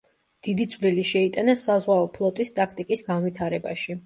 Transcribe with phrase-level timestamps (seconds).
[0.45, 3.99] დიდი წვლილი შეიტანა საზღვაო ფლოტის ტაქტიკის განვითარებაში.